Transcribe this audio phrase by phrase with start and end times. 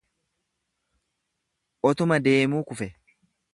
[1.91, 2.91] Utuma deemuu kufe.